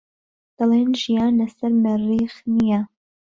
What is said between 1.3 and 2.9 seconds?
لەسەر مەریخ نییە.